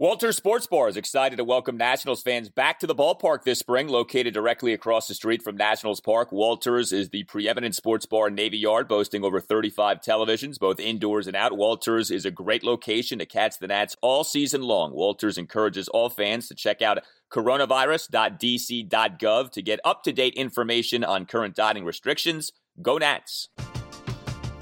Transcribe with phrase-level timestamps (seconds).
[0.00, 3.86] Walter Sports Bar is excited to welcome Nationals fans back to the ballpark this spring.
[3.86, 8.34] Located directly across the street from Nationals Park, Walters is the preeminent sports bar in
[8.34, 11.54] Navy Yard, boasting over 35 televisions, both indoors and out.
[11.54, 14.94] Walters is a great location to catch the Nats all season long.
[14.94, 21.26] Walters encourages all fans to check out coronavirus.dc.gov to get up to date information on
[21.26, 22.52] current dining restrictions.
[22.80, 23.50] Go Nats!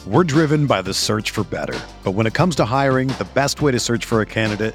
[0.05, 1.79] We're driven by the search for better.
[2.03, 4.75] But when it comes to hiring, the best way to search for a candidate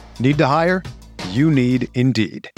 [0.21, 0.83] Need to hire?
[1.29, 2.51] You need Indeed.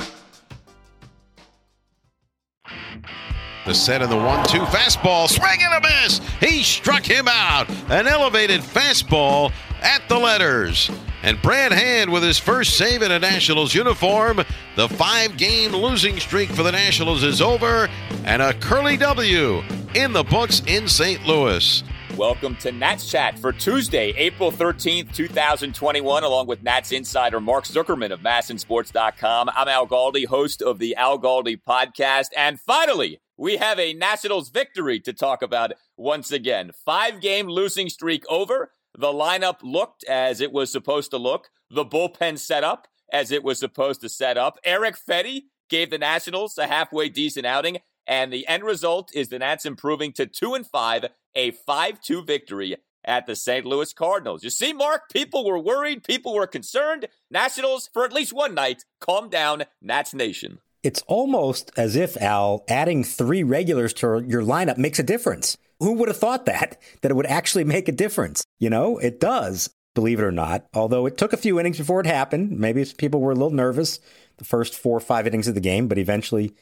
[3.65, 6.19] The set of the one-two fastball, swing and a miss.
[6.41, 7.69] He struck him out.
[7.89, 10.91] An elevated fastball at the letters.
[11.21, 14.41] And Brad Hand with his first save in a Nationals uniform.
[14.75, 17.87] The five-game losing streak for the Nationals is over,
[18.25, 19.63] and a curly W
[19.95, 21.25] in the books in St.
[21.25, 21.81] Louis.
[22.17, 28.11] Welcome to Nats Chat for Tuesday, April 13th, 2021, along with Nats insider Mark Zuckerman
[28.11, 29.49] of MASNsports.com.
[29.49, 32.27] I'm Al Galdi, host of the Al Galdi podcast.
[32.37, 36.69] And finally, we have a Nationals victory to talk about once again.
[36.85, 38.69] Five game losing streak over.
[38.95, 41.49] The lineup looked as it was supposed to look.
[41.71, 44.59] The bullpen set up as it was supposed to set up.
[44.63, 47.79] Eric Fedde gave the Nationals a halfway decent outing.
[48.05, 51.05] And the end result is the Nats improving to 2 and 5,
[51.35, 53.65] a 5 2 victory at the St.
[53.65, 54.43] Louis Cardinals.
[54.43, 57.07] You see, Mark, people were worried, people were concerned.
[57.29, 60.59] Nationals, for at least one night, calm down, Nats Nation.
[60.83, 65.57] It's almost as if, Al, adding three regulars to your lineup makes a difference.
[65.79, 66.79] Who would have thought that?
[67.01, 68.43] That it would actually make a difference?
[68.59, 70.65] You know, it does, believe it or not.
[70.73, 72.57] Although it took a few innings before it happened.
[72.59, 73.99] Maybe people were a little nervous
[74.37, 76.53] the first four or five innings of the game, but eventually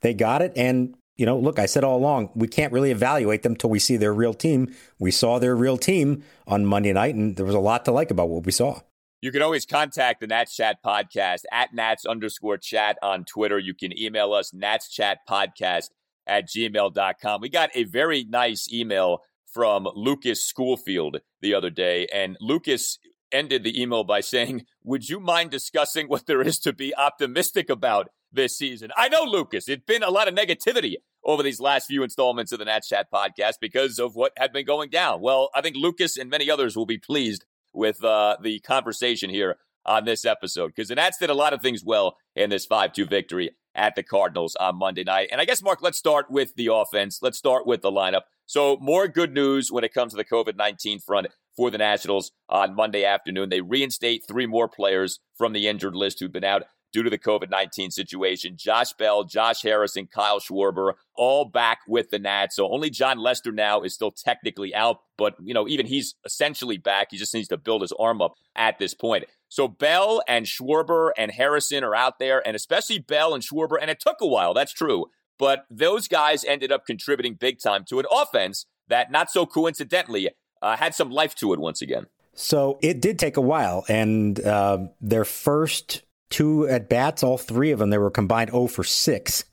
[0.00, 0.52] they got it.
[0.56, 3.78] And, you know, look, I said all along, we can't really evaluate them till we
[3.78, 4.74] see their real team.
[4.98, 8.10] We saw their real team on Monday night, and there was a lot to like
[8.10, 8.80] about what we saw.
[9.20, 13.58] You can always contact the Nats Chat Podcast at Nats underscore chat on Twitter.
[13.58, 15.90] You can email us, Nats Chat Podcast
[16.26, 17.42] at gmail.com.
[17.42, 22.98] We got a very nice email from Lucas Schoolfield the other day, and Lucas
[23.30, 27.68] ended the email by saying, Would you mind discussing what there is to be optimistic
[27.68, 28.90] about this season?
[28.96, 30.94] I know, Lucas, it's been a lot of negativity
[31.24, 34.66] over these last few installments of the Nats Chat podcast because of what had been
[34.66, 35.20] going down.
[35.20, 39.56] Well, I think Lucas and many others will be pleased with uh, the conversation here
[39.86, 42.92] on this episode because the Nats did a lot of things well in this 5
[42.92, 45.28] 2 victory at the Cardinals on Monday night.
[45.30, 47.20] And I guess, Mark, let's start with the offense.
[47.22, 48.22] Let's start with the lineup.
[48.46, 52.32] So, more good news when it comes to the COVID 19 front for the Nationals
[52.48, 53.48] on Monday afternoon.
[53.48, 57.18] They reinstate three more players from the injured list who've been out due to the
[57.18, 58.56] COVID 19 situation.
[58.56, 62.56] Josh Bell, Josh Harrison, Kyle Schwarber, all back with the Nats.
[62.56, 66.78] So only Jon Lester now is still technically out, but you know, even he's essentially
[66.78, 67.08] back.
[67.10, 69.24] He just needs to build his arm up at this point.
[69.48, 73.90] So Bell and Schwarber and Harrison are out there, and especially Bell and Schwarber, and
[73.90, 75.06] it took a while, that's true.
[75.38, 80.28] But those guys ended up contributing big time to an offense that, not so coincidentally,
[80.60, 82.06] uh, had some life to it once again.
[82.34, 87.72] So it did take a while, and uh, their first two at bats, all three
[87.72, 89.44] of them, they were combined 0 for 6.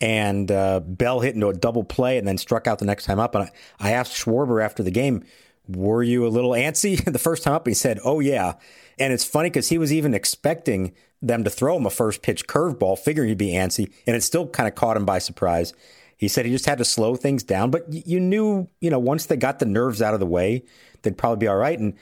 [0.00, 3.20] And uh, Bell hit into a double play and then struck out the next time
[3.20, 3.34] up.
[3.34, 5.24] And I, I asked Schwarber after the game,
[5.68, 7.66] Were you a little antsy the first time up?
[7.66, 8.54] He said, Oh, yeah.
[8.98, 12.46] And it's funny because he was even expecting them to throw him a first pitch
[12.46, 15.72] curveball, figuring he'd be antsy, and it still kind of caught him by surprise.
[16.16, 19.26] He said he just had to slow things down, but you knew, you know, once
[19.26, 20.64] they got the nerves out of the way,
[21.02, 21.78] they'd probably be all right.
[21.78, 21.94] And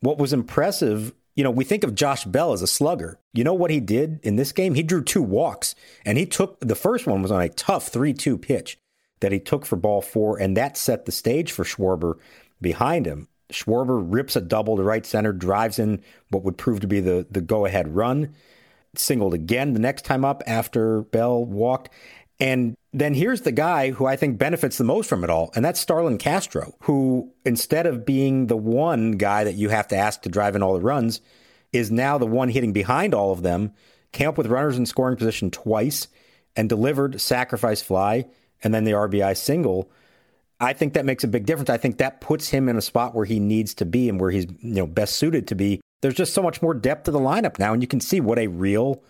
[0.00, 3.18] what was impressive you know, we think of Josh Bell as a slugger.
[3.32, 4.74] You know what he did in this game?
[4.74, 5.74] He drew two walks,
[6.04, 8.78] and he took the first one was on a tough 3 2 pitch
[9.20, 12.14] that he took for ball four, and that set the stage for Schwarber
[12.60, 13.28] behind him.
[13.52, 17.26] Schwarber rips a double to right center, drives in what would prove to be the,
[17.30, 18.34] the go ahead run.
[18.96, 21.90] singled again the next time up after Bell walked.
[22.40, 25.64] And then here's the guy who I think benefits the most from it all, and
[25.64, 30.22] that's Starlin Castro, who instead of being the one guy that you have to ask
[30.22, 31.20] to drive in all the runs,
[31.72, 33.72] is now the one hitting behind all of them,
[34.12, 36.08] came up with runners in scoring position twice,
[36.56, 38.26] and delivered sacrifice fly
[38.62, 39.90] and then the RBI single.
[40.58, 41.70] I think that makes a big difference.
[41.70, 44.30] I think that puts him in a spot where he needs to be and where
[44.30, 45.80] he's you know best suited to be.
[46.02, 48.38] There's just so much more depth to the lineup now, and you can see what
[48.38, 49.02] a real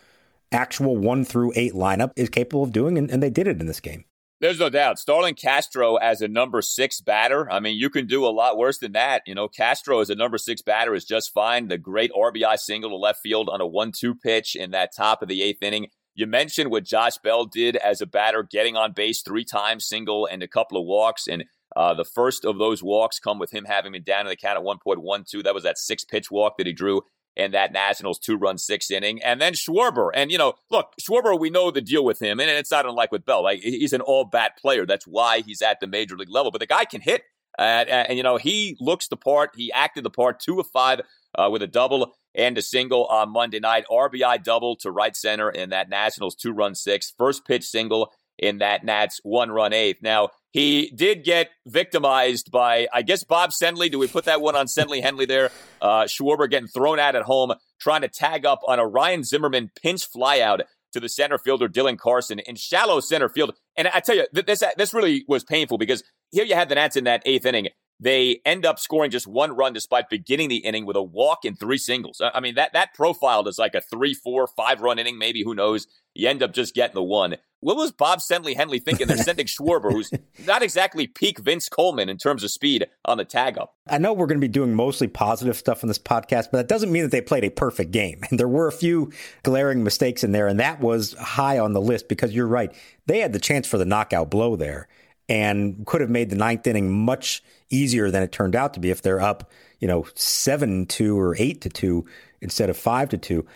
[0.52, 3.66] actual one through eight lineup is capable of doing, and, and they did it in
[3.66, 4.04] this game.
[4.40, 4.98] There's no doubt.
[4.98, 7.50] Starlin Castro as a number six batter.
[7.52, 9.22] I mean, you can do a lot worse than that.
[9.26, 11.68] You know, Castro as a number six batter is just fine.
[11.68, 15.28] The great RBI single to left field on a one-two pitch in that top of
[15.28, 15.88] the eighth inning.
[16.14, 20.24] You mentioned what Josh Bell did as a batter, getting on base three times, single,
[20.24, 21.28] and a couple of walks.
[21.28, 21.44] And
[21.76, 24.58] uh, the first of those walks come with him having been down in the count
[24.58, 25.44] at 1.12.
[25.44, 27.02] That was that six pitch walk that he drew
[27.36, 29.22] in that Nationals two run six inning.
[29.22, 30.10] And then Schwarber.
[30.14, 32.40] And, you know, look, Schwarber, we know the deal with him.
[32.40, 33.42] And it's not unlike with Bell.
[33.42, 34.86] Like, he's an all bat player.
[34.86, 36.50] That's why he's at the major league level.
[36.50, 37.22] But the guy can hit.
[37.58, 39.50] Uh, and, you know, he looks the part.
[39.54, 41.00] He acted the part, two of five
[41.36, 43.84] uh, with a double and a single on Monday night.
[43.90, 47.12] RBI double to right center in that Nationals two run six.
[47.16, 50.02] First pitch single in that Nats one run eighth.
[50.02, 53.90] Now, he did get victimized by, I guess, Bob Sendley.
[53.90, 55.50] Do we put that one on Sendley Henley there?
[55.80, 59.70] Uh, Schwarber getting thrown out at home, trying to tag up on a Ryan Zimmerman
[59.80, 63.54] pinch flyout to the center fielder Dylan Carlson in shallow center field.
[63.76, 66.02] And I tell you, this this really was painful because
[66.32, 67.68] here you had the Nats in that eighth inning.
[68.02, 71.58] They end up scoring just one run despite beginning the inning with a walk and
[71.58, 72.22] three singles.
[72.22, 75.54] I mean, that that profiled as like a three, four, five run inning, maybe, who
[75.54, 75.86] knows?
[76.14, 77.36] You end up just getting the one.
[77.60, 79.06] What was Bob Sendley Henley thinking?
[79.06, 80.10] They're sending Schwarber, who's
[80.46, 83.74] not exactly peak Vince Coleman in terms of speed on the tag up.
[83.86, 86.68] I know we're going to be doing mostly positive stuff on this podcast, but that
[86.68, 88.22] doesn't mean that they played a perfect game.
[88.30, 89.12] And there were a few
[89.42, 92.74] glaring mistakes in there, and that was high on the list because you're right.
[93.04, 94.88] They had the chance for the knockout blow there
[95.28, 98.90] and could have made the ninth inning much easier than it turned out to be
[98.90, 102.04] if they're up, you know, seven two or eight to two
[102.40, 103.46] instead of five to two.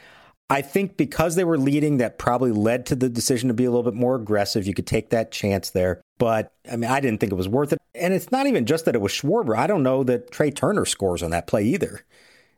[0.51, 3.71] I think because they were leading, that probably led to the decision to be a
[3.71, 4.67] little bit more aggressive.
[4.67, 6.03] You could take that chance there.
[6.19, 7.79] But I mean, I didn't think it was worth it.
[7.95, 9.57] And it's not even just that it was Schwarber.
[9.57, 12.03] I don't know that Trey Turner scores on that play either.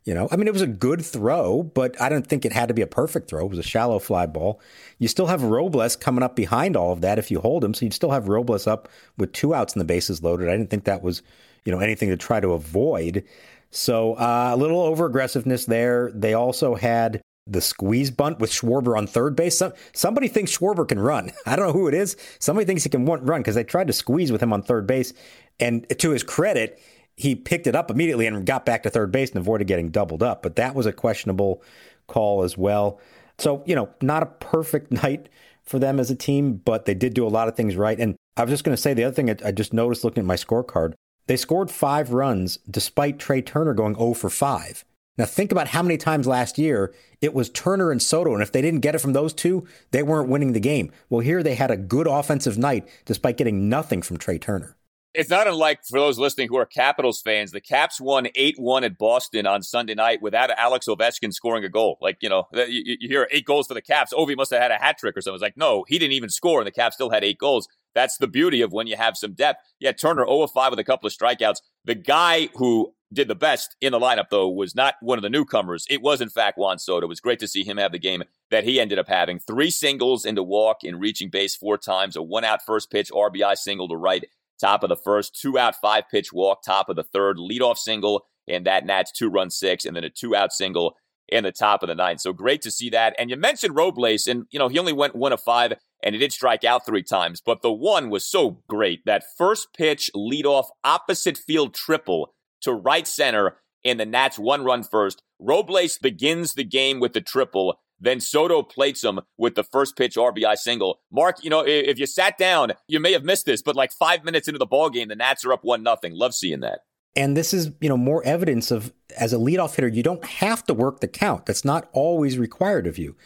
[0.04, 2.68] You know, I mean, it was a good throw, but I don't think it had
[2.68, 3.44] to be a perfect throw.
[3.44, 4.60] It was a shallow fly ball.
[4.98, 7.74] You still have Robles coming up behind all of that if you hold him.
[7.74, 8.88] So you'd still have Robles up
[9.18, 10.48] with two outs and the bases loaded.
[10.48, 11.22] I didn't think that was,
[11.66, 13.24] you know, anything to try to avoid.
[13.70, 16.10] So uh, a little over aggressiveness there.
[16.14, 19.58] They also had the squeeze bunt with Schwarber on third base.
[19.58, 21.32] Some, somebody thinks Schwarber can run.
[21.46, 22.16] I don't know who it is.
[22.38, 25.12] Somebody thinks he can run because they tried to squeeze with him on third base.
[25.60, 26.80] And to his credit,
[27.16, 30.22] he picked it up immediately and got back to third base and avoided getting doubled
[30.22, 30.42] up.
[30.42, 31.62] But that was a questionable
[32.06, 33.00] call as well.
[33.38, 35.28] So, you know, not a perfect night
[35.64, 37.98] for them as a team, but they did do a lot of things right.
[37.98, 40.26] And I was just going to say the other thing I just noticed looking at
[40.26, 40.94] my scorecard
[41.26, 44.84] they scored five runs despite Trey Turner going 0 for 5.
[45.18, 46.92] Now, think about how many times last year
[47.22, 50.02] it was Turner and Soto, and if they didn't get it from those two, they
[50.02, 50.92] weren't winning the game.
[51.08, 54.76] Well, here they had a good offensive night despite getting nothing from Trey Turner
[55.16, 57.50] it's not unlike for those listening who are Capitals fans.
[57.50, 61.68] The Caps won eight one at Boston on Sunday night without Alex Ovechkin scoring a
[61.68, 61.96] goal.
[62.00, 64.12] Like you know, you, you hear eight goals for the Caps.
[64.12, 65.36] Ovi must have had a hat trick or something.
[65.36, 67.66] It's like no, he didn't even score, and the Caps still had eight goals.
[67.96, 69.62] That's the beauty of when you have some depth.
[69.80, 71.62] Yeah, Turner 0 5 with a couple of strikeouts.
[71.86, 75.30] The guy who did the best in the lineup, though, was not one of the
[75.30, 75.86] newcomers.
[75.88, 77.06] It was, in fact, Juan Soto.
[77.06, 79.38] It was great to see him have the game that he ended up having.
[79.38, 83.56] Three singles into walk and reaching base four times, a one out first pitch RBI
[83.56, 84.24] single to right
[84.60, 88.26] top of the first, two out, five pitch walk, top of the third, leadoff single,
[88.46, 90.96] and that Nats two run six, and then a two out single
[91.28, 92.20] in the top of the ninth.
[92.20, 93.14] So great to see that.
[93.18, 96.18] And you mentioned Robles, and you know he only went one of five, and he
[96.18, 100.66] did strike out three times, but the one was so great that first pitch leadoff
[100.84, 105.22] opposite field triple to right center in the Nats one run first.
[105.38, 107.78] Robles begins the game with the triple.
[107.98, 111.00] Then Soto plates him with the first pitch RBI single.
[111.10, 114.24] Mark, you know, if you sat down, you may have missed this, but like five
[114.24, 116.12] minutes into the ball game, the Nats are up one nothing.
[116.14, 116.80] Love seeing that.
[117.14, 120.64] And this is, you know, more evidence of as a leadoff hitter, you don't have
[120.64, 121.46] to work the count.
[121.46, 123.16] That's not always required of you.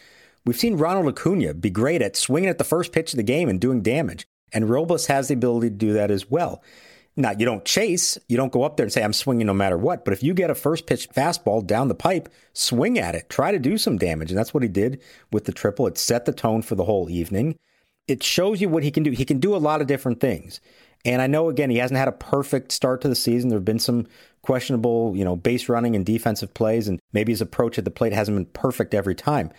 [0.45, 3.49] We've seen Ronald Acuna be great at swinging at the first pitch of the game
[3.49, 6.63] and doing damage, and Robles has the ability to do that as well.
[7.17, 9.77] Now, you don't chase, you don't go up there and say, I'm swinging no matter
[9.77, 10.05] what.
[10.05, 13.53] But if you get a first pitch fastball down the pipe, swing at it, try
[13.53, 14.31] to do some damage.
[14.31, 15.87] And that's what he did with the triple.
[15.87, 17.59] It set the tone for the whole evening.
[18.07, 19.11] It shows you what he can do.
[19.11, 20.61] He can do a lot of different things.
[21.05, 23.49] And I know, again, he hasn't had a perfect start to the season.
[23.49, 24.07] There have been some
[24.43, 28.13] questionable, you know, base running and defensive plays, and maybe his approach at the plate
[28.13, 29.51] hasn't been perfect every time.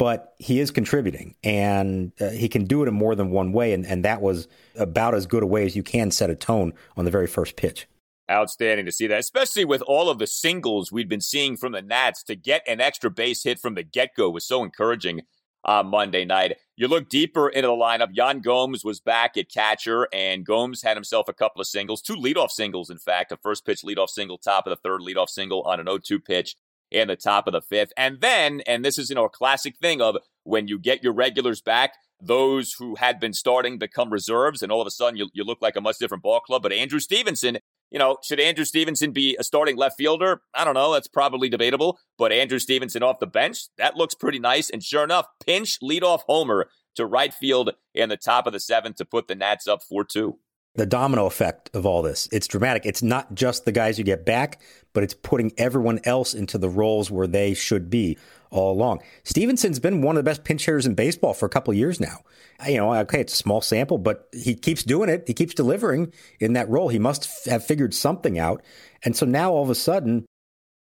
[0.00, 3.74] But he is contributing and uh, he can do it in more than one way.
[3.74, 6.72] And, and that was about as good a way as you can set a tone
[6.96, 7.86] on the very first pitch.
[8.30, 11.82] Outstanding to see that, especially with all of the singles we'd been seeing from the
[11.82, 12.22] Nats.
[12.22, 15.20] To get an extra base hit from the get go was so encouraging
[15.64, 16.56] on Monday night.
[16.76, 18.08] You look deeper into the lineup.
[18.14, 22.16] Yan Gomes was back at catcher, and Gomes had himself a couple of singles, two
[22.16, 25.60] leadoff singles, in fact, a first pitch leadoff single, top of the third leadoff single
[25.64, 26.56] on an 0 2 pitch
[26.90, 27.92] in the top of the fifth.
[27.96, 31.12] And then, and this is, you know, a classic thing of when you get your
[31.12, 35.28] regulars back, those who had been starting become reserves, and all of a sudden you,
[35.32, 36.62] you look like a much different ball club.
[36.62, 37.58] But Andrew Stevenson,
[37.90, 40.42] you know, should Andrew Stevenson be a starting left fielder?
[40.54, 40.92] I don't know.
[40.92, 41.98] That's probably debatable.
[42.18, 44.68] But Andrew Stevenson off the bench, that looks pretty nice.
[44.68, 48.96] And sure enough, pinch leadoff homer to right field in the top of the seventh
[48.96, 50.38] to put the Nats up 4 2
[50.76, 52.28] the domino effect of all this.
[52.30, 52.86] It's dramatic.
[52.86, 54.62] It's not just the guys you get back,
[54.92, 58.16] but it's putting everyone else into the roles where they should be
[58.50, 59.00] all along.
[59.24, 62.18] Stevenson's been one of the best pinch hitters in baseball for a couple years now.
[62.66, 65.24] You know, okay, it's a small sample, but he keeps doing it.
[65.26, 66.88] He keeps delivering in that role.
[66.88, 68.62] He must have figured something out.
[69.04, 70.24] And so now all of a sudden,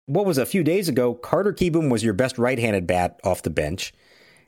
[0.06, 3.52] what was a few days ago, Carter Kieboom was your best right-handed bat off the
[3.52, 3.94] bench,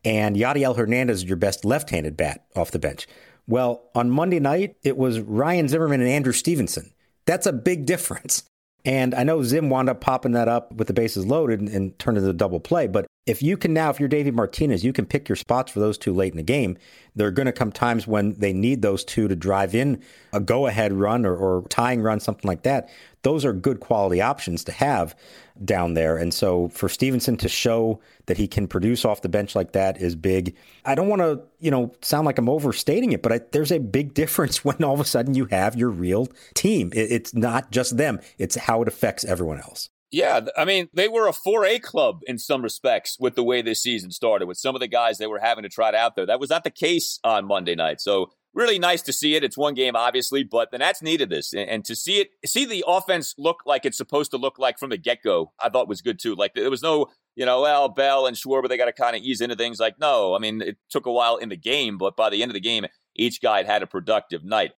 [0.03, 3.05] and Yadiel Hernandez is your best left-handed bat off the bench.
[3.48, 6.93] Well, on Monday night, it was Ryan Zimmerman and Andrew Stevenson.
[7.25, 8.43] That's a big difference.
[8.83, 12.00] And I know Zim wound up popping that up with the bases loaded and, and
[12.00, 12.88] turned into a double play.
[12.88, 15.79] But if you can now, if you're Davey Martinez, you can pick your spots for
[15.79, 16.77] those two late in the game.
[17.15, 20.01] There are going to come times when they need those two to drive in
[20.33, 22.89] a go ahead run or, or tying run, something like that.
[23.23, 25.15] Those are good quality options to have
[25.63, 26.17] down there.
[26.17, 30.01] And so for Stevenson to show that he can produce off the bench like that
[30.01, 30.55] is big.
[30.85, 33.79] I don't want to, you know, sound like I'm overstating it, but I, there's a
[33.79, 36.91] big difference when all of a sudden you have your real team.
[36.93, 39.89] It, it's not just them, it's how it affects everyone else.
[40.11, 43.81] Yeah, I mean, they were a 4A club in some respects with the way this
[43.81, 46.25] season started, with some of the guys they were having to try out there.
[46.25, 48.01] That was not the case on Monday night.
[48.01, 49.43] So really nice to see it.
[49.43, 52.84] It's one game, obviously, but the Nats needed this, and, to see it, see the
[52.88, 56.01] offense look like it's supposed to look like from the get go, I thought was
[56.01, 56.36] good too.
[56.36, 59.22] Like there was no, you know, well, Bell and Schwarber, they got to kind of
[59.22, 59.79] ease into things.
[59.79, 62.51] Like no, I mean, it took a while in the game, but by the end
[62.51, 64.72] of the game, each guy had had a productive night.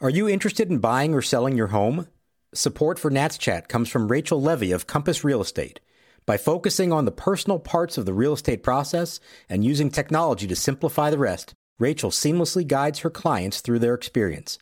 [0.00, 2.06] Are you interested in buying or selling your home?
[2.54, 5.80] Support for Nats Chat comes from Rachel Levy of Compass Real Estate.
[6.28, 9.18] By focusing on the personal parts of the real estate process
[9.48, 14.58] and using technology to simplify the rest, Rachel seamlessly guides her clients through their experience.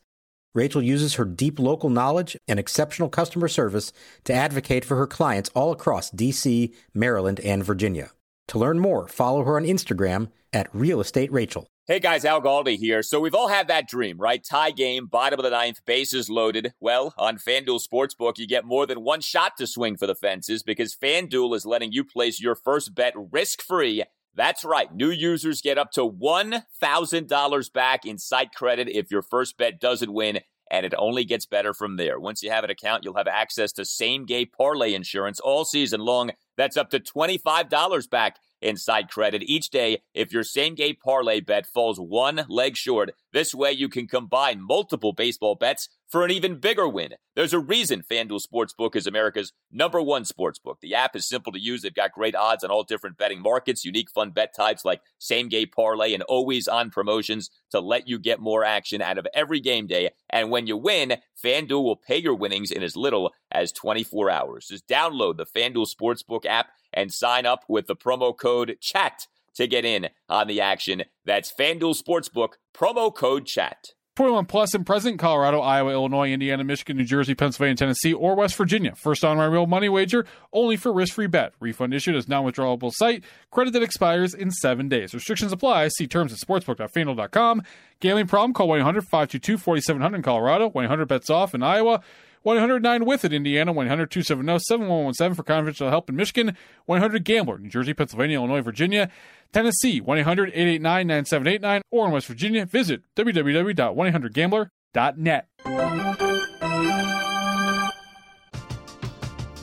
[0.55, 3.93] Rachel uses her deep local knowledge and exceptional customer service
[4.23, 8.13] to advocate for her clients all across DC, Maryland, and Virginia.
[8.47, 11.67] To learn more, follow her on Instagram at Real Estate Rachel.
[11.89, 13.01] Hey guys, Al Galdi here.
[13.05, 14.43] So we've all had that dream, right?
[14.43, 16.75] Tie game, bottom of the ninth, bases loaded.
[16.81, 20.65] Well, on FanDuel Sportsbook, you get more than one shot to swing for the fences
[20.65, 24.03] because FanDuel is letting you place your first bet risk free.
[24.35, 24.93] That's right.
[24.93, 30.13] New users get up to $1,000 back in site credit if your first bet doesn't
[30.13, 32.19] win, and it only gets better from there.
[32.19, 36.01] Once you have an account, you'll have access to same game parlay insurance all season
[36.01, 36.33] long.
[36.57, 41.67] That's up to $25 back inside credit each day if your same game parlay bet
[41.67, 43.11] falls one leg short.
[43.33, 47.11] This way you can combine multiple baseball bets for an even bigger win.
[47.35, 50.77] There's a reason FanDuel Sportsbook is America's number one sportsbook.
[50.81, 51.83] The app is simple to use.
[51.83, 55.49] They've got great odds on all different betting markets, unique fun bet types like same
[55.49, 59.61] game parlay, and always on promotions to let you get more action out of every
[59.61, 60.11] game day.
[60.31, 64.69] And when you win, FanDuel will pay your winnings in as little as 24 hours.
[64.69, 69.69] Just download the FanDuel Sportsbook app and sign up with the promo code CHAT to
[69.69, 71.05] get in on the action.
[71.25, 73.93] That's FanDuel Sportsbook, promo code CHAT.
[74.17, 78.57] 21 plus and present Colorado, Iowa, Illinois, Indiana, Michigan, New Jersey, Pennsylvania, Tennessee, or West
[78.57, 78.95] Virginia.
[78.95, 80.25] First on my real money wager,
[80.55, 81.53] only for risk-free bet.
[81.61, 83.25] Refund issued as non-withdrawable site.
[83.51, 85.13] Credit that expires in seven days.
[85.13, 85.89] Restrictions apply.
[85.89, 87.63] See terms at sportsbook.fanduel.com.
[88.01, 88.55] Gambling problem?
[88.55, 90.71] Call 1-800-522-4700 in Colorado.
[90.71, 92.01] 1-800 bets off in Iowa.
[92.47, 97.69] 109 with it, Indiana, 100 270 7117 for confidential help in Michigan, 100 Gambler, New
[97.69, 99.11] Jersey, Pennsylvania, Illinois, Virginia,
[99.53, 105.49] Tennessee, 1 800 889 9789, or in West Virginia, visit www.1800gambler.net.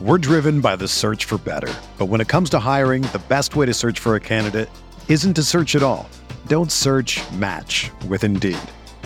[0.01, 1.73] We're driven by the search for better.
[1.97, 4.67] But when it comes to hiring, the best way to search for a candidate
[5.07, 6.09] isn't to search at all.
[6.47, 8.59] Don't search match with Indeed.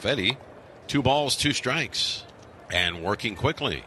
[0.00, 0.36] Fedde,
[0.86, 2.24] two balls, two strikes,
[2.72, 3.84] and working quickly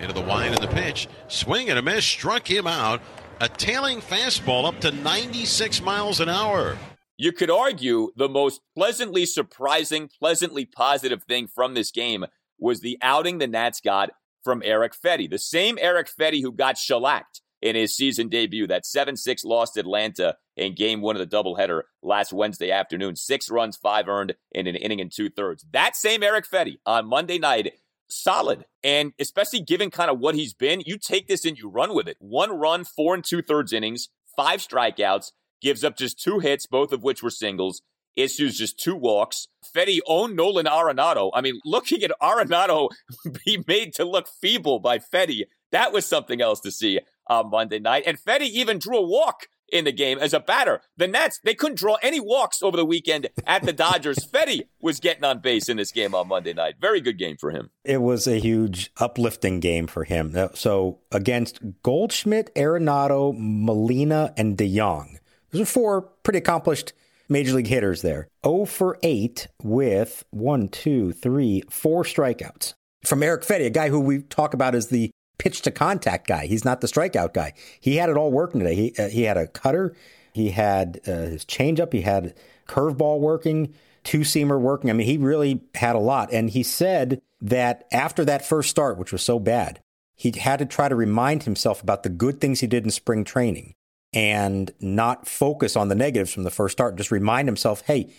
[0.00, 1.08] into the wide and the pitch.
[1.28, 3.00] Swing and a miss, struck him out.
[3.40, 6.76] A tailing fastball up to 96 miles an hour.
[7.16, 12.26] You could argue the most pleasantly surprising, pleasantly positive thing from this game
[12.58, 14.10] was the outing the Nats got
[14.42, 18.86] from Eric Fedde, the same Eric Fedde who got shellacked in his season debut, that
[18.86, 23.16] 7 6 lost Atlanta in game one of the doubleheader last Wednesday afternoon.
[23.16, 25.64] Six runs, five earned in an inning and two thirds.
[25.72, 27.74] That same Eric Fedde on Monday night,
[28.08, 28.64] solid.
[28.82, 32.08] And especially given kind of what he's been, you take this and you run with
[32.08, 32.16] it.
[32.18, 36.92] One run, four and two thirds innings, five strikeouts, gives up just two hits, both
[36.92, 37.82] of which were singles
[38.18, 39.46] issues just two walks.
[39.74, 41.30] Fedde owned Nolan Arenado.
[41.34, 42.88] I mean, looking at Arenado
[43.44, 46.98] be made to look feeble by Fedde, that was something else to see
[47.28, 48.04] on Monday night.
[48.06, 50.80] And Fedde even drew a walk in the game as a batter.
[50.96, 54.18] The Nets, they couldn't draw any walks over the weekend at the Dodgers.
[54.32, 56.76] Fedde was getting on base in this game on Monday night.
[56.80, 57.70] Very good game for him.
[57.84, 60.34] It was a huge uplifting game for him.
[60.54, 65.18] So against Goldschmidt, Arenado, Molina, and DeJong.
[65.50, 66.92] Those are four pretty accomplished
[67.28, 68.28] major league hitters there.
[68.44, 72.74] 0 for 8 with one, two, three, four strikeouts.
[73.04, 76.46] From Eric Fedde, a guy who we talk about as the pitch to contact guy.
[76.46, 77.54] He's not the strikeout guy.
[77.80, 78.74] He had it all working today.
[78.74, 79.94] He, uh, he had a cutter,
[80.32, 82.34] he had uh, his changeup, he had
[82.68, 83.74] curveball working,
[84.04, 84.90] two seamer working.
[84.90, 86.32] I mean, he really had a lot.
[86.32, 89.80] And he said that after that first start, which was so bad,
[90.16, 93.24] he had to try to remind himself about the good things he did in spring
[93.24, 93.74] training
[94.12, 96.96] and not focus on the negatives from the first start.
[96.96, 98.10] Just remind himself, hey,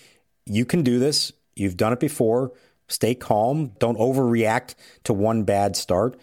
[0.45, 1.33] you can do this.
[1.55, 2.53] You've done it before.
[2.87, 3.73] Stay calm.
[3.79, 6.19] Don't overreact to one bad start.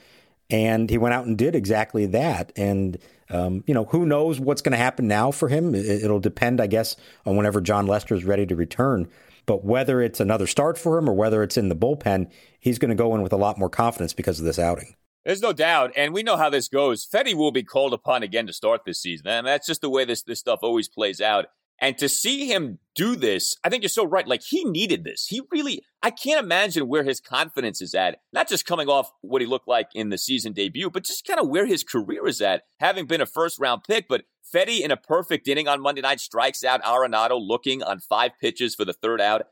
[0.50, 2.52] And he went out and did exactly that.
[2.56, 2.98] And,
[3.30, 5.74] um, you know, who knows what's going to happen now for him?
[5.74, 9.08] It'll depend, I guess, on whenever Jon Lester is ready to return.
[9.46, 12.90] But whether it's another start for him or whether it's in the bullpen, he's going
[12.90, 14.94] to go in with a lot more confidence because of this outing.
[15.24, 17.04] There's no doubt, and we know how this goes.
[17.04, 20.04] Fedde will be called upon again to start this season, and that's just the way
[20.04, 21.46] this this stuff always plays out.
[21.80, 24.26] And to see him do this, I think you're so right.
[24.26, 25.26] Like he needed this.
[25.28, 28.20] He really, I can't imagine where his confidence is at.
[28.32, 31.38] Not just coming off what he looked like in the season debut, but just kind
[31.38, 34.06] of where his career is at, having been a first round pick.
[34.08, 34.22] But
[34.54, 38.74] Fedde in a perfect inning on Monday night strikes out Arenado looking on five pitches
[38.74, 39.42] for the third out.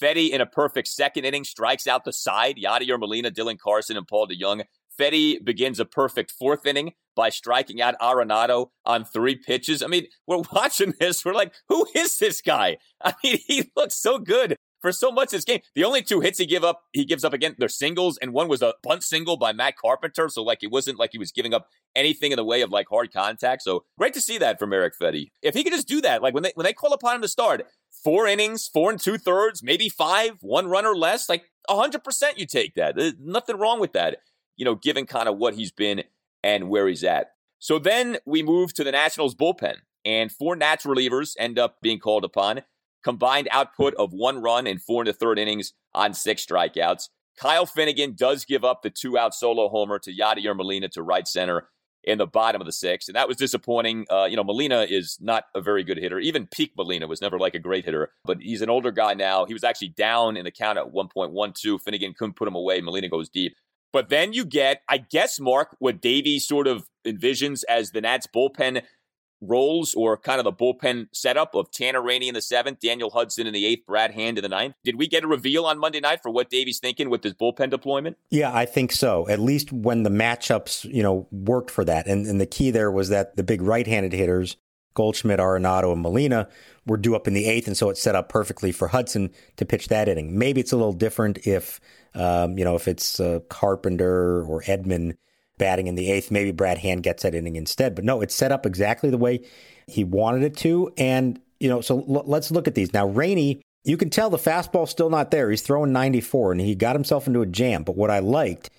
[0.00, 4.08] Fedde in a perfect second inning strikes out the side, Yadier Molina, Dylan Carlson, and
[4.08, 4.64] Paul DeJong.
[4.98, 9.82] Fedde begins a perfect fourth inning by striking out Arenado on three pitches.
[9.82, 11.24] I mean, we're watching this.
[11.24, 12.78] We're like, who is this guy?
[13.02, 15.60] I mean, he looks so good for so much this game.
[15.74, 18.48] The only two hits he give up, he gives up again, they're singles, and one
[18.48, 20.28] was a bunt single by Matt Carpenter.
[20.28, 22.86] So like it wasn't like he was giving up anything in the way of like
[22.90, 23.62] hard contact.
[23.62, 25.30] So great to see that from Eric Fedde.
[25.40, 27.28] If he could just do that, like when they when they call upon him to
[27.28, 32.04] start, four innings, four and two thirds, maybe five, one run or less, like hundred
[32.04, 32.94] percent you take that.
[32.94, 34.18] There's nothing wrong with that
[34.56, 36.04] you know, given kind of what he's been
[36.44, 37.28] and where he's at.
[37.58, 41.98] So then we move to the Nationals bullpen, and four Nats relievers end up being
[41.98, 42.62] called upon.
[43.02, 47.08] Combined output of one run in four and a third innings on six strikeouts.
[47.38, 51.26] Kyle Finnegan does give up the two out solo homer to Yadier Molina to right
[51.26, 51.68] center
[52.04, 53.08] in the bottom of the sixth.
[53.08, 54.06] And that was disappointing.
[54.10, 56.18] Uh, you know, Molina is not a very good hitter.
[56.18, 59.46] Even peak Molina was never like a great hitter, but he's an older guy now.
[59.46, 61.80] He was actually down in the count at 1.12.
[61.80, 62.80] Finnegan couldn't put him away.
[62.80, 63.56] Molina goes deep.
[63.94, 68.26] But then you get, I guess, Mark, what Davey sort of envisions as the Nats
[68.26, 68.82] bullpen
[69.40, 73.46] roles or kind of the bullpen setup of Tanner Rainey in the seventh, Daniel Hudson
[73.46, 74.74] in the eighth, Brad Hand in the ninth.
[74.82, 77.70] Did we get a reveal on Monday night for what Davey's thinking with his bullpen
[77.70, 78.16] deployment?
[78.30, 79.28] Yeah, I think so.
[79.28, 82.08] At least when the matchups, you know, worked for that.
[82.08, 84.56] And, and the key there was that the big right-handed hitters,
[84.94, 86.48] Goldschmidt, Arenado, and Molina,
[86.86, 89.64] were due up in the eighth, and so it set up perfectly for Hudson to
[89.64, 90.38] pitch that inning.
[90.38, 91.80] Maybe it's a little different if
[92.14, 95.16] um, you know, if it's uh, Carpenter or Edman
[95.58, 97.94] batting in the eighth, maybe Brad Hand gets that inning instead.
[97.94, 99.44] But no, it's set up exactly the way
[99.86, 100.92] he wanted it to.
[100.96, 102.92] And, you know, so l- let's look at these.
[102.92, 105.50] Now, Rainey You can tell the fastball's still not there.
[105.50, 107.82] He's throwing 94 and he got himself into a jam.
[107.82, 108.70] But what I liked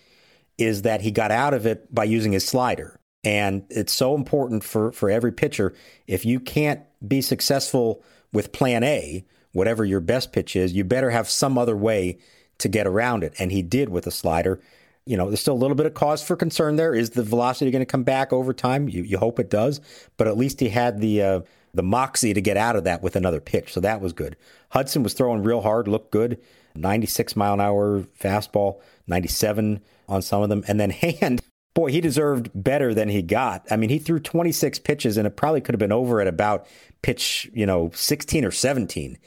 [0.57, 2.99] is that he got out of it by using his slider.
[3.25, 5.73] And it's so important for, for every pitcher.
[6.07, 11.09] If you can't be successful with plan A, whatever your best pitch is, you better
[11.09, 12.19] have some other way
[12.59, 13.33] to get around it.
[13.39, 14.61] And he did with a slider.
[15.05, 16.93] You know, there's still a little bit of cause for concern there.
[16.93, 18.87] Is the velocity going to come back over time?
[18.87, 19.81] You, you hope it does.
[20.17, 21.41] But at least he had the uh,
[21.73, 23.73] the moxie to get out of that with another pitch.
[23.73, 24.37] So that was good.
[24.69, 26.39] Hudson was throwing real hard, looked good.
[26.75, 30.63] 96 mile an hour fastball, 97 on some of them.
[30.67, 31.41] And then Hand,
[31.75, 33.67] boy, he deserved better than he got.
[33.69, 36.65] I mean, he threw 26 pitches and it probably could have been over at about
[37.03, 39.19] pitch, you know, 16 or 17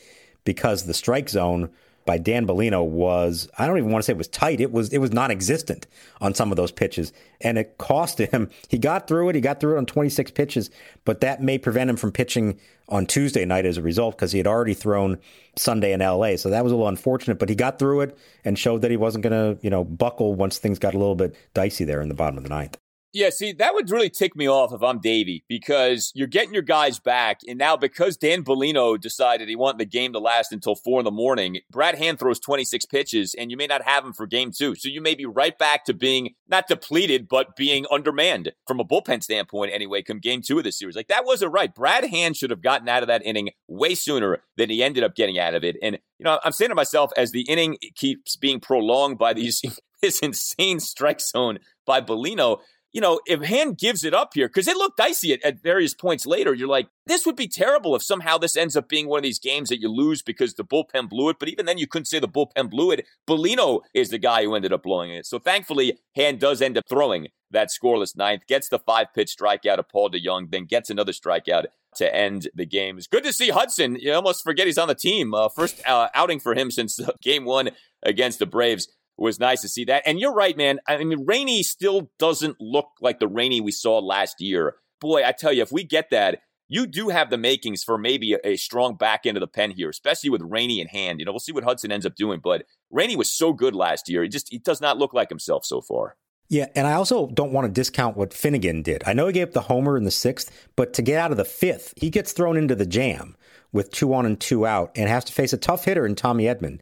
[0.44, 1.70] because the strike zone
[2.08, 4.62] by Dan Bellino was I don't even want to say it was tight.
[4.62, 5.86] It was it was non-existent
[6.22, 8.48] on some of those pitches, and it cost him.
[8.68, 9.34] He got through it.
[9.34, 10.70] He got through it on 26 pitches,
[11.04, 14.38] but that may prevent him from pitching on Tuesday night as a result because he
[14.38, 15.18] had already thrown
[15.56, 16.36] Sunday in LA.
[16.36, 18.96] So that was a little unfortunate, but he got through it and showed that he
[18.96, 22.08] wasn't going to you know buckle once things got a little bit dicey there in
[22.08, 22.78] the bottom of the ninth.
[23.18, 26.62] Yeah, see, that would really tick me off if I'm Davey because you're getting your
[26.62, 27.40] guys back.
[27.48, 31.04] And now, because Dan Bellino decided he wanted the game to last until four in
[31.04, 34.52] the morning, Brad Hand throws 26 pitches and you may not have him for game
[34.56, 34.76] two.
[34.76, 38.84] So you may be right back to being not depleted, but being undermanned from a
[38.84, 40.94] bullpen standpoint anyway, come game two of the series.
[40.94, 41.74] Like that wasn't right.
[41.74, 45.16] Brad Hand should have gotten out of that inning way sooner than he ended up
[45.16, 45.76] getting out of it.
[45.82, 49.60] And, you know, I'm saying to myself, as the inning keeps being prolonged by these,
[50.02, 52.60] this insane strike zone by Bellino,
[52.92, 55.94] you know, if Hand gives it up here, because it looked dicey at, at, various
[55.94, 59.18] points later, you're like, this would be terrible if somehow this ends up being one
[59.18, 61.36] of these games that you lose because the bullpen blew it.
[61.38, 63.06] But even then, you couldn't say the bullpen blew it.
[63.28, 65.26] Bellino is the guy who ended up blowing it.
[65.26, 69.78] So thankfully, Hand does end up throwing that scoreless ninth, gets the five pitch strikeout
[69.78, 72.98] of Paul DeJong, then gets another strikeout to end the game.
[72.98, 73.96] It's good to see Hudson.
[73.96, 75.34] You almost forget he's on the team.
[75.34, 77.70] Uh, first uh, outing for him since uh, game one
[78.02, 80.02] against the Braves was nice to see that.
[80.06, 80.80] And you're right, man.
[80.86, 84.76] I mean, Rainey still doesn't look like the Rainey we saw last year.
[85.00, 88.34] Boy, I tell you, if we get that, you do have the makings for maybe
[88.34, 91.18] a, a strong back end of the pen here, especially with Rainey in hand.
[91.18, 94.08] You know, we'll see what Hudson ends up doing, but Rainey was so good last
[94.08, 94.22] year.
[94.22, 96.16] He just he does not look like himself so far.
[96.50, 99.02] Yeah, and I also don't want to discount what Finnegan did.
[99.06, 101.36] I know he gave up the homer in the sixth, but to get out of
[101.36, 103.36] the fifth, he gets thrown into the jam
[103.70, 106.44] with two on and two out and has to face a tough hitter in Tommy
[106.44, 106.80] Edman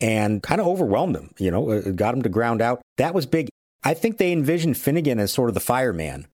[0.00, 2.82] and kind of overwhelmed him, you know, uh, got him to ground out.
[2.96, 3.48] That was big.
[3.82, 6.26] I think they envisioned Finnegan as sort of the fireman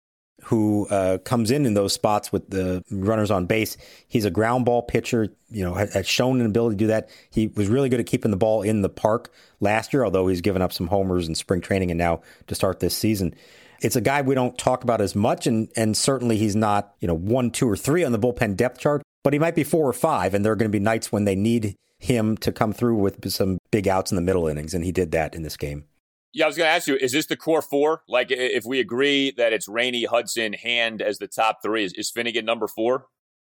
[0.44, 3.77] who uh, comes in in those spots with the runners on base.
[4.09, 7.11] He's a ground ball pitcher, you know, has shown an ability to do that.
[7.31, 10.40] He was really good at keeping the ball in the park last year, although he's
[10.40, 13.35] given up some homers in spring training and now to start this season.
[13.83, 17.09] It's a guy we don't talk about as much, and and certainly he's not, you
[17.09, 19.89] know, one, two, or three on the bullpen depth chart, but he might be four
[19.89, 22.73] or five, and there are going to be nights when they need him to come
[22.73, 25.57] through with some big outs in the middle innings, and he did that in this
[25.57, 25.85] game.
[26.33, 28.03] Yeah, I was going to ask you: Is this the core four?
[28.09, 32.11] Like, if we agree that it's Rainey, Hudson, Hand as the top three, is, is
[32.11, 33.07] Finnegan number four?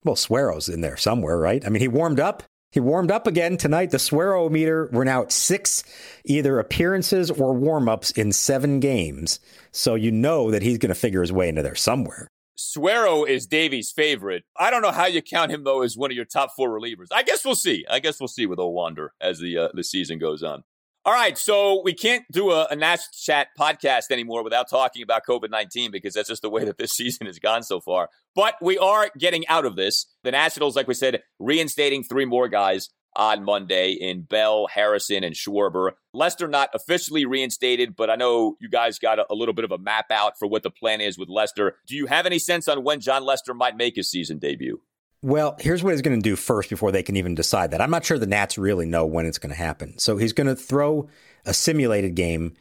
[0.03, 1.65] Well, Suero's in there somewhere, right?
[1.65, 2.43] I mean, he warmed up.
[2.71, 3.91] He warmed up again tonight.
[3.91, 5.83] The Suero meter, we're now at six
[6.25, 9.39] either appearances or warm ups in seven games.
[9.71, 12.27] So you know that he's going to figure his way into there somewhere.
[12.57, 14.43] Suero is Davey's favorite.
[14.57, 17.07] I don't know how you count him though as one of your top four relievers.
[17.11, 17.85] I guess we'll see.
[17.89, 20.63] I guess we'll see with Owander as the uh, the season goes on.
[21.05, 25.21] All right, so we can't do a, a Nats Chat podcast anymore without talking about
[25.25, 28.09] COVID 19 because that's just the way that this season has gone so far.
[28.35, 30.07] But we are getting out of this.
[30.23, 35.35] The Nationals, like we said, reinstating three more guys on Monday in Bell, Harrison, and
[35.35, 35.91] Schwarber.
[36.13, 39.71] Lester not officially reinstated, but I know you guys got a, a, little bit of
[39.71, 41.77] a map out for what the plan is with Lester.
[41.87, 44.79] Do you have any sense on when Jon Lester might make his season debut?
[45.23, 47.81] Well, here's what he's going to do first before they can even decide that.
[47.81, 49.97] I'm not sure the Nats really know when it's going to happen.
[49.97, 51.09] So he's going to throw
[51.43, 52.53] a simulated game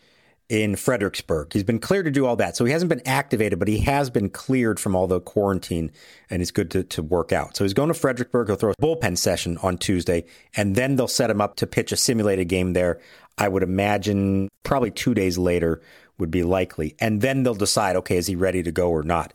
[0.48, 1.52] in Fredericksburg.
[1.52, 2.56] He's been cleared to do all that.
[2.56, 5.90] So he hasn't been activated, but he has been cleared from all the quarantine
[6.30, 7.56] and he's good to, to work out.
[7.56, 8.46] So he's going to Fredericksburg.
[8.46, 11.90] He'll throw a bullpen session on Tuesday and then they'll set him up to pitch
[11.90, 13.00] a simulated game there.
[13.38, 15.82] I would imagine probably two days later
[16.18, 16.94] would be likely.
[17.00, 19.34] And then they'll decide, okay, is he ready to go or not?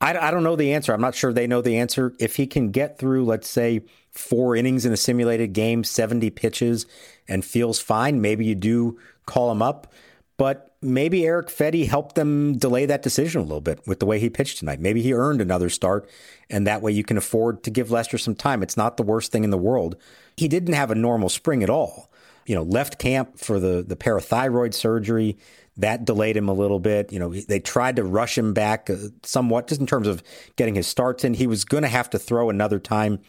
[0.00, 0.92] I, I don't know the answer.
[0.92, 2.14] I'm not sure they know the answer.
[2.18, 6.86] If he can get through, let's say, four innings in a simulated game, 70 pitches,
[7.26, 9.92] and feels fine, maybe you do call him up.
[10.36, 14.18] But maybe Eric Fedde helped them delay that decision a little bit with the way
[14.18, 14.80] he pitched tonight.
[14.80, 16.08] Maybe he earned another start,
[16.50, 18.62] and that way you can afford to give Lester some time.
[18.62, 19.96] It's not the worst thing in the world.
[20.36, 22.10] He didn't have a normal spring at all.
[22.46, 25.38] You know, left camp for the, the parathyroid surgery.
[25.76, 27.12] That delayed him a little bit.
[27.12, 30.22] You know, they tried to rush him back uh, somewhat just in terms of
[30.56, 31.34] getting his starts in.
[31.34, 33.20] He was going to have to throw another time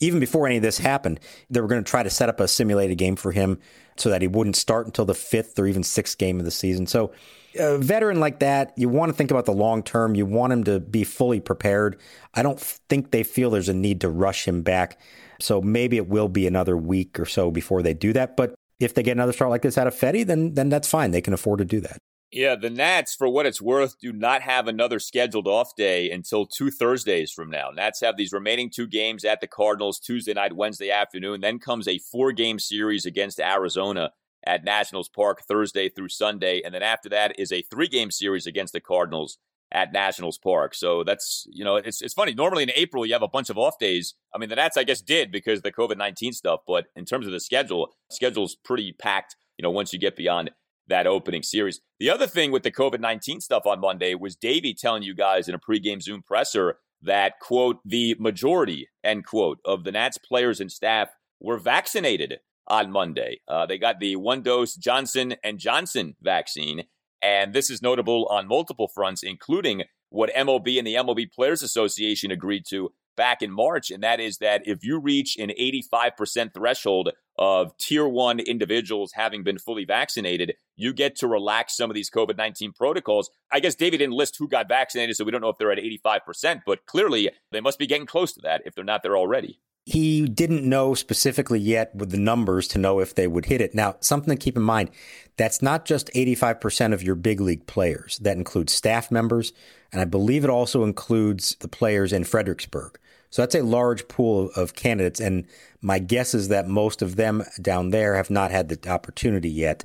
[0.00, 2.48] even before any of this happened, they were going to try to set up a
[2.48, 3.58] simulated game for him
[4.00, 6.86] so that he wouldn't start until the fifth or even sixth game of the season.
[6.86, 7.12] So,
[7.58, 10.14] a veteran like that, you want to think about the long term.
[10.14, 11.98] You want him to be fully prepared.
[12.34, 15.00] I don't think they feel there's a need to rush him back.
[15.40, 18.36] So maybe it will be another week or so before they do that.
[18.36, 21.10] But if they get another start like this out of Fedde, then then that's fine.
[21.10, 21.98] They can afford to do that.
[22.30, 26.44] Yeah, the Nats, for what it's worth, do not have another scheduled off day until
[26.44, 27.70] two Thursdays from now.
[27.74, 31.40] Nats have these remaining two games at the Cardinals Tuesday night, Wednesday afternoon.
[31.40, 34.10] Then comes a four game series against Arizona
[34.46, 36.60] at Nationals Park Thursday through Sunday.
[36.62, 39.38] And then after that is a three game series against the Cardinals
[39.72, 40.74] at Nationals Park.
[40.74, 42.34] So that's, you know, it's, it's funny.
[42.34, 44.14] Normally in April, you have a bunch of off days.
[44.34, 46.60] I mean, the Nats, I guess, did because the COVID 19 stuff.
[46.66, 50.50] But in terms of the schedule, schedule's pretty packed, you know, once you get beyond
[50.88, 51.80] that opening series.
[51.98, 55.48] The other thing with the COVID 19 stuff on Monday was Davey telling you guys
[55.48, 60.60] in a pregame Zoom presser that, quote, the majority, end quote, of the Nats players
[60.60, 63.40] and staff were vaccinated on Monday.
[63.48, 66.84] Uh, they got the one dose Johnson and Johnson vaccine.
[67.22, 72.30] And this is notable on multiple fronts, including what MLB and the MLB Players Association
[72.30, 77.10] agreed to back in March, and that is that if you reach an 85% threshold
[77.36, 82.08] of tier one individuals having been fully vaccinated, you get to relax some of these
[82.08, 83.28] COVID 19 protocols.
[83.52, 85.78] I guess David didn't list who got vaccinated, so we don't know if they're at
[85.78, 89.60] 85%, but clearly they must be getting close to that if they're not there already.
[89.84, 93.74] He didn't know specifically yet with the numbers to know if they would hit it.
[93.74, 94.90] Now, something to keep in mind
[95.38, 99.52] that's not just 85% of your big league players, that includes staff members,
[99.90, 102.98] and I believe it also includes the players in Fredericksburg.
[103.30, 105.20] So that's a large pool of candidates.
[105.20, 105.46] And
[105.80, 109.84] my guess is that most of them down there have not had the opportunity yet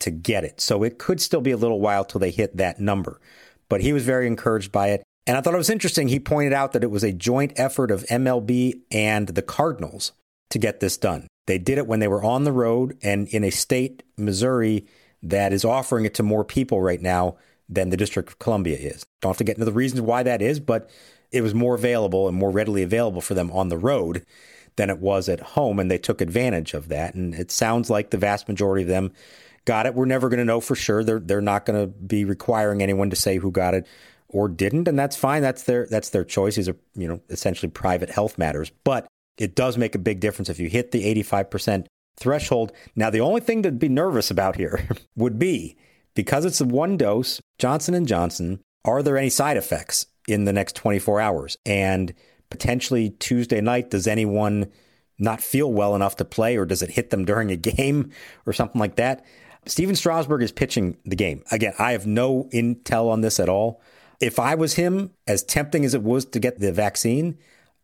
[0.00, 0.60] to get it.
[0.60, 3.20] So it could still be a little while till they hit that number.
[3.68, 5.02] But he was very encouraged by it.
[5.26, 6.08] And I thought it was interesting.
[6.08, 10.12] He pointed out that it was a joint effort of MLB and the Cardinals
[10.50, 11.26] to get this done.
[11.46, 14.86] They did it when they were on the road and in a state, Missouri,
[15.22, 17.36] that is offering it to more people right now
[17.68, 19.04] than the District of Columbia is.
[19.22, 20.90] Don't have to get into the reasons why that is, but
[21.34, 24.24] it was more available and more readily available for them on the road
[24.76, 27.14] than it was at home, and they took advantage of that.
[27.14, 29.12] And it sounds like the vast majority of them
[29.64, 29.94] got it.
[29.94, 31.02] We're never going to know for sure.
[31.02, 33.86] They're they're not going to be requiring anyone to say who got it
[34.28, 35.42] or didn't, and that's fine.
[35.42, 36.54] That's their that's their choice.
[36.54, 40.48] These are you know essentially private health matters, but it does make a big difference
[40.48, 42.72] if you hit the eighty five percent threshold.
[42.94, 45.76] Now, the only thing to be nervous about here would be
[46.14, 48.60] because it's a one dose Johnson and Johnson.
[48.84, 50.06] Are there any side effects?
[50.28, 51.56] In the next 24 hours.
[51.66, 52.14] And
[52.50, 54.70] potentially Tuesday night, does anyone
[55.18, 58.10] not feel well enough to play, or does it hit them during a game
[58.46, 59.24] or something like that?
[59.66, 61.42] Stephen Strasburg is pitching the game.
[61.50, 63.80] Again, I have no intel on this at all.
[64.20, 67.38] If I was him, as tempting as it was to get the vaccine,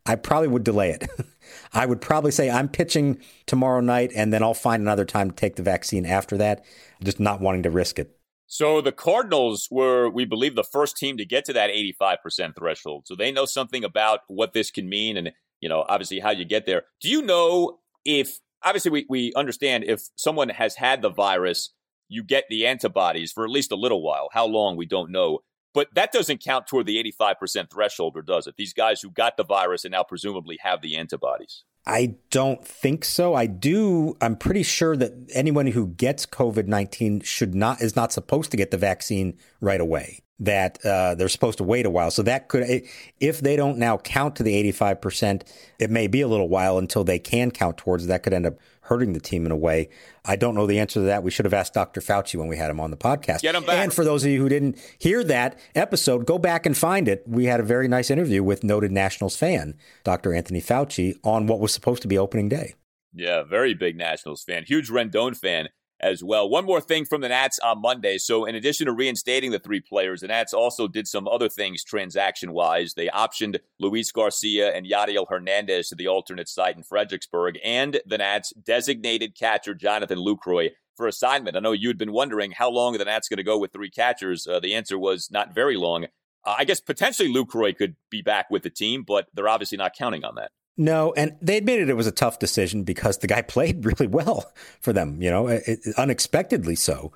[0.05, 1.09] I probably would delay it.
[1.73, 5.35] I would probably say I'm pitching tomorrow night and then I'll find another time to
[5.35, 6.63] take the vaccine after that,
[7.03, 8.15] just not wanting to risk it.
[8.53, 13.07] So the Cardinals were, we believe, the first team to get to that 85% threshold.
[13.07, 16.43] So they know something about what this can mean and, you know, obviously how you
[16.43, 16.83] get there.
[16.99, 21.69] Do you know if, obviously, we, we understand if someone has had the virus,
[22.09, 24.27] you get the antibodies for at least a little while.
[24.33, 25.39] How long, we don't know.
[25.73, 28.55] But that doesn't count toward the 85% threshold, or does it?
[28.57, 31.63] These guys who got the virus and now presumably have the antibodies.
[31.85, 33.33] I don't think so.
[33.33, 34.15] I do.
[34.21, 38.57] I'm pretty sure that anyone who gets COVID 19 should not, is not supposed to
[38.57, 40.19] get the vaccine right away.
[40.39, 42.09] That uh, they're supposed to wait a while.
[42.09, 42.83] So that could,
[43.19, 45.43] if they don't now count to the 85%,
[45.77, 48.07] it may be a little while until they can count towards.
[48.07, 48.57] That could end up
[48.91, 49.87] hurting the team in a way.
[50.25, 51.23] I don't know the answer to that.
[51.23, 52.01] We should have asked Dr.
[52.01, 53.39] Fauci when we had him on the podcast.
[53.39, 53.77] Get him back.
[53.77, 57.23] And for those of you who didn't hear that episode, go back and find it.
[57.25, 60.33] We had a very nice interview with noted Nationals fan, Dr.
[60.33, 62.75] Anthony Fauci, on what was supposed to be opening day.
[63.13, 65.69] Yeah, very big Nationals fan, huge Rendon fan
[66.01, 66.49] as well.
[66.49, 68.17] One more thing from the Nats on Monday.
[68.17, 71.83] So, in addition to reinstating the three players, the Nats also did some other things
[71.83, 72.93] transaction wise.
[72.93, 78.17] They optioned Luis Garcia and Yadiel Hernandez to the alternate site in Fredericksburg, and the
[78.17, 81.55] Nats designated catcher Jonathan Lucroy for assignment.
[81.55, 84.45] I know you'd been wondering how long the Nats going to go with three catchers.
[84.47, 86.05] Uh, the answer was not very long.
[86.43, 89.95] Uh, I guess potentially Lucroy could be back with the team, but they're obviously not
[89.97, 90.51] counting on that.
[90.77, 94.51] No, and they admitted it was a tough decision because the guy played really well
[94.79, 97.11] for them, you know, it, unexpectedly so,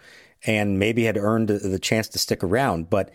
[0.46, 2.90] and maybe had earned the chance to stick around.
[2.90, 3.12] But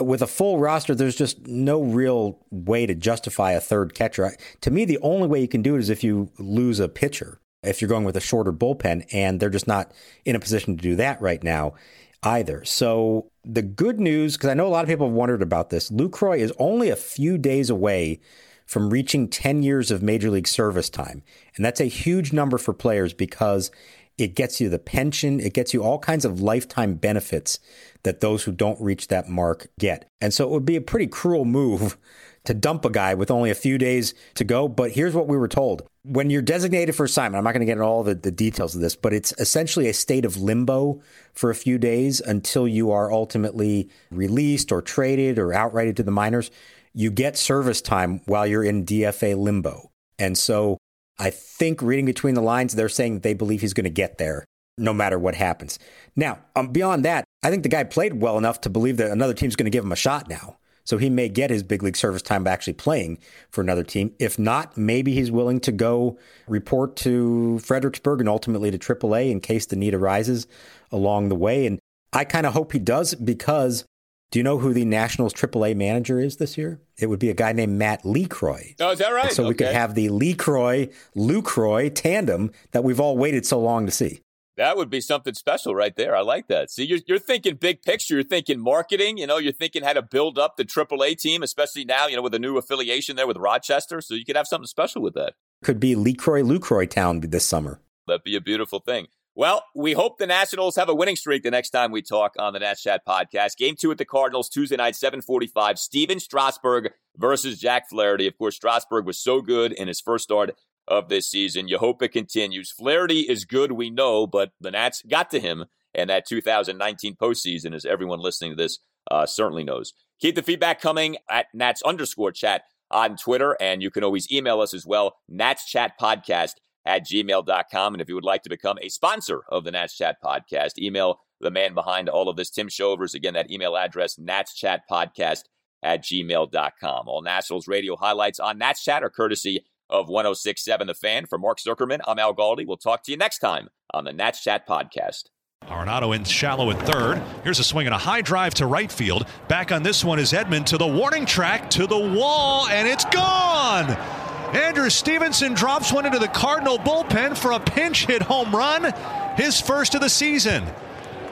[0.00, 4.34] with a full roster, there's just no real way to justify a third catcher.
[4.62, 7.40] To me, the only way you can do it is if you lose a pitcher,
[7.62, 9.92] if you're going with a shorter bullpen, and they're just not
[10.24, 11.74] in a position to do that right now
[12.22, 12.64] either.
[12.64, 15.90] So the good news, because I know a lot of people have wondered about this,
[15.90, 18.20] Lucroy is only a few days away
[18.66, 21.22] from reaching 10 years of major league service time.
[21.56, 23.70] And that's a huge number for players because
[24.18, 27.58] it gets you the pension, it gets you all kinds of lifetime benefits
[28.02, 30.10] that those who don't reach that mark get.
[30.20, 31.96] And so it would be a pretty cruel move
[32.44, 34.66] to dump a guy with only a few days to go.
[34.68, 35.86] But here's what we were told.
[36.04, 38.74] When you're designated for assignment, I'm not going to get into all the, the details
[38.74, 41.00] of this, but it's essentially a state of limbo
[41.32, 46.10] for a few days until you are ultimately released or traded or outrighted to the
[46.10, 46.50] minors.
[46.94, 49.90] You get service time while you're in DFA limbo.
[50.18, 50.78] And so
[51.18, 54.44] I think reading between the lines, they're saying they believe he's going to get there
[54.78, 55.78] no matter what happens.
[56.16, 59.34] Now, um, beyond that, I think the guy played well enough to believe that another
[59.34, 60.58] team's going to give him a shot now.
[60.84, 63.18] So he may get his big league service time by actually playing
[63.50, 64.12] for another team.
[64.18, 69.40] If not, maybe he's willing to go report to Fredericksburg and ultimately to AAA in
[69.40, 70.46] case the need arises
[70.90, 71.66] along the way.
[71.66, 71.78] And
[72.12, 73.84] I kind of hope he does because
[74.32, 76.80] do you know who the Nationals AAA manager is this year?
[76.96, 78.74] It would be a guy named Matt Lecroy.
[78.80, 79.26] Oh, is that right?
[79.26, 79.48] And so okay.
[79.50, 84.22] we could have the Lecroy Lucroy tandem that we've all waited so long to see.
[84.56, 86.16] That would be something special right there.
[86.16, 86.70] I like that.
[86.70, 88.14] See, you're, you're thinking big picture.
[88.14, 89.18] You're thinking marketing.
[89.18, 92.22] You know, you're thinking how to build up the AAA team, especially now, you know,
[92.22, 94.00] with a new affiliation there with Rochester.
[94.00, 95.34] So you could have something special with that.
[95.62, 97.80] Could be Lecroy Lucroy Town this summer.
[98.06, 99.08] That'd be a beautiful thing.
[99.34, 102.52] Well, we hope the Nationals have a winning streak the next time we talk on
[102.52, 103.56] the Nats Chat podcast.
[103.56, 105.78] Game two at the Cardinals, Tuesday night, 745.
[105.78, 108.26] Stephen Strasburg versus Jack Flaherty.
[108.26, 110.54] Of course, Strasburg was so good in his first start
[110.86, 111.66] of this season.
[111.66, 112.70] You hope it continues.
[112.70, 115.64] Flaherty is good, we know, but the Nats got to him
[115.94, 119.94] in that 2019 postseason, as everyone listening to this uh, certainly knows.
[120.20, 124.60] Keep the feedback coming at Nats underscore chat on Twitter, and you can always email
[124.60, 127.94] us as well, Nats Chat Podcast at gmail.com.
[127.94, 131.20] And if you would like to become a sponsor of the Nats Chat Podcast, email
[131.40, 133.14] the man behind all of this, Tim Shovers.
[133.14, 135.42] Again, that email address, Nats Chat Podcast
[135.82, 137.08] at gmail.com.
[137.08, 141.26] All Nationals radio highlights on Nats Chat are courtesy of 1067 The Fan.
[141.26, 142.66] For Mark Zuckerman, I'm Al Galdi.
[142.66, 145.24] We'll talk to you next time on the Nats Chat Podcast.
[145.66, 147.22] Arenado in shallow at third.
[147.44, 149.26] Here's a swing and a high drive to right field.
[149.48, 153.04] Back on this one is Edman to the warning track, to the wall, and it's
[153.06, 154.21] gone!
[154.52, 158.92] Andrew Stevenson drops one into the Cardinal bullpen for a pinch hit home run,
[159.34, 160.64] his first of the season.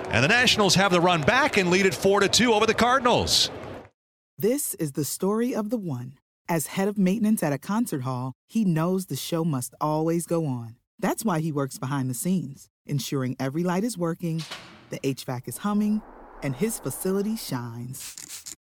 [0.08, 2.72] And the Nationals have the run back and lead it 4 to 2 over the
[2.72, 3.50] Cardinals.
[4.38, 6.14] This is the story of the one.
[6.48, 10.46] As head of maintenance at a concert hall, he knows the show must always go
[10.46, 10.76] on.
[10.98, 14.42] That's why he works behind the scenes, ensuring every light is working,
[14.88, 16.00] the HVAC is humming,
[16.42, 18.16] and his facility shines.